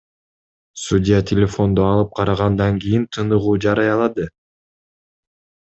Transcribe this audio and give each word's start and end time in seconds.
Судья 0.83 1.19
телефонду 1.31 1.85
алып, 1.89 2.09
карагандан 2.21 2.81
кийин 2.87 3.05
тыныгуу 3.19 3.55
жарыялады. 3.69 4.29